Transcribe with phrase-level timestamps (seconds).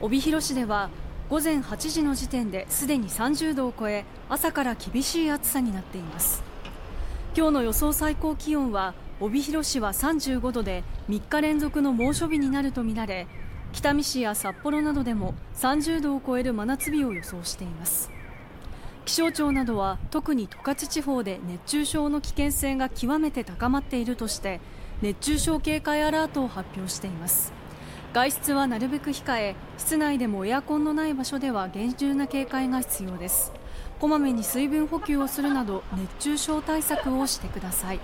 [0.00, 0.90] 帯広市では
[1.28, 6.44] 午前8時の時点ですでに30度を超え朝から厳しい暑さになっています。
[7.36, 13.26] 今日の予想最高気温は帯広市は35度で3日連続の猛暑日になるとみられ
[13.72, 18.10] 北見市や札幌などでも30度を超える真夏日を予想しています。
[19.04, 24.60] 気象庁などは特に十勝地方で熱中症の危険性が極めて高まっているとして
[25.02, 27.52] 熱中症警戒アラートを発表しています。
[28.14, 33.52] 外出はなるべく控え室内でもエアコンのない場所では厳重な警戒が必要です。
[34.00, 38.00] こまめに水分補給をするなど熱中症対策をしてください。